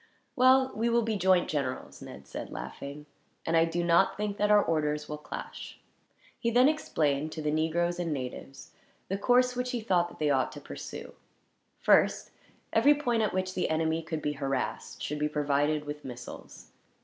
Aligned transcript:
"Well, 0.35 0.71
we 0.75 0.89
will 0.89 1.03
be 1.03 1.15
joint 1.15 1.47
generals," 1.47 2.01
Ned 2.01 2.25
said, 2.25 2.49
laughing; 2.49 3.05
"and 3.45 3.55
I 3.55 3.65
do 3.65 3.83
not 3.83 4.17
think 4.17 4.37
that 4.37 4.49
our 4.49 4.63
orders 4.63 5.07
will 5.07 5.19
clash." 5.19 5.77
He 6.39 6.49
then 6.49 6.67
explained, 6.67 7.31
to 7.33 7.41
the 7.43 7.51
negroes 7.51 7.99
and 7.99 8.11
natives, 8.11 8.71
the 9.09 9.17
course 9.19 9.55
which 9.55 9.69
he 9.73 9.79
thought 9.79 10.09
that 10.09 10.17
they 10.17 10.31
ought 10.31 10.51
to 10.53 10.59
pursue. 10.59 11.13
First, 11.77 12.31
every 12.73 12.95
point 12.95 13.21
at 13.21 13.31
which 13.31 13.53
the 13.53 13.69
enemy 13.69 14.01
could 14.01 14.23
be 14.23 14.31
harassed 14.33 15.03
should 15.03 15.19
be 15.19 15.29
provided 15.29 15.85
with 15.85 16.03
missiles. 16.03 16.71